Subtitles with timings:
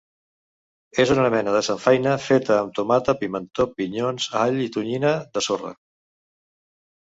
[1.03, 5.77] És una mena de samfaina feta amb tomata, pimentó, pinyons, all i tonyina de sorra.